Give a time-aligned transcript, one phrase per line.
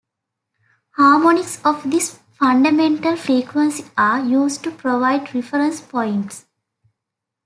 [0.97, 6.47] Harmonics of this fundamental frequency are used to provide reference points.